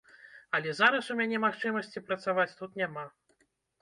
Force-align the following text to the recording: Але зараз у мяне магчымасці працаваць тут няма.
Але 0.57 0.71
зараз 0.77 1.11
у 1.13 1.17
мяне 1.19 1.41
магчымасці 1.45 2.03
працаваць 2.07 2.55
тут 2.63 2.71
няма. 2.83 3.05